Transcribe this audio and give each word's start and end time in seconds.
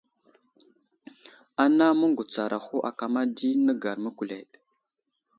Ana 1.63 1.85
məŋgutsaraho 1.99 2.75
akama 2.89 3.21
di 3.35 3.49
nəgar 3.65 3.97
məkuleɗ. 4.03 4.49